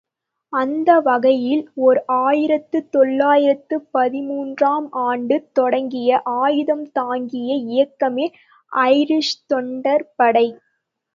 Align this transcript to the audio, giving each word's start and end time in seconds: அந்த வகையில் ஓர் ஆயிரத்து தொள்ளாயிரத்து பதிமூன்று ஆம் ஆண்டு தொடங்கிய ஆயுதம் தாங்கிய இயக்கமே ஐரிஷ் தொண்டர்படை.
அந்த 0.53 0.91
வகையில் 0.99 1.61
ஓர் 1.87 1.99
ஆயிரத்து 2.21 2.79
தொள்ளாயிரத்து 2.89 3.75
பதிமூன்று 3.91 4.65
ஆம் 4.67 4.89
ஆண்டு 5.03 5.35
தொடங்கிய 5.53 6.21
ஆயுதம் 6.37 6.91
தாங்கிய 6.91 7.51
இயக்கமே 7.67 8.27
ஐரிஷ் 8.71 9.35
தொண்டர்படை. 9.53 10.47